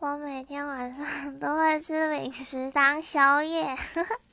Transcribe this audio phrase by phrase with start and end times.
[0.00, 3.76] 我每天晚上都会吃零食当宵夜。